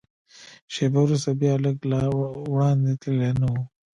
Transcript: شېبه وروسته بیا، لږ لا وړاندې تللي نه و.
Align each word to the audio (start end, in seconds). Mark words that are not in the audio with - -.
شېبه 0.73 0.99
وروسته 1.03 1.31
بیا، 1.39 1.53
لږ 1.63 1.77
لا 1.91 2.03
وړاندې 2.53 2.91
تللي 3.01 3.31
نه 3.41 3.47
و. 3.53 3.55